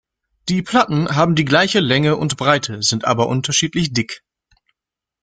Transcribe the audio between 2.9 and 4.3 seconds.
aber unterschiedlich dick.